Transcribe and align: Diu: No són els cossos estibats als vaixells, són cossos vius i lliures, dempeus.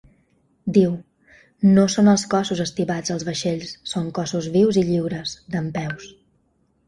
Diu: 0.77 0.93
No 1.73 1.83
són 1.95 2.07
els 2.13 2.23
cossos 2.31 2.63
estibats 2.63 3.13
als 3.15 3.25
vaixells, 3.27 3.75
són 3.93 4.09
cossos 4.21 4.47
vius 4.55 4.79
i 4.83 4.85
lliures, 4.89 5.35
dempeus. 5.57 6.09